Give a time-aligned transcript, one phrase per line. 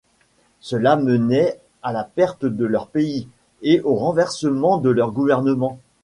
[0.61, 3.27] Cela menait à la perte de leur pays
[3.61, 5.77] et au renversement de leur gouvernement.